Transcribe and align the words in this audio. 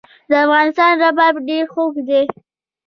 د 0.29 0.31
افغانستان 0.45 0.93
رباب 1.03 1.33
ډیر 1.49 1.65
خوږ 1.73 1.93
دی 2.07 2.21